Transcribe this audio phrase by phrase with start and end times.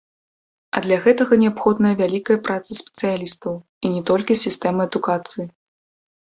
[0.77, 3.53] А для гэтага неабходная вялікая праца спецыялістаў,
[3.87, 5.45] і не толькі з сістэмы адукацыі.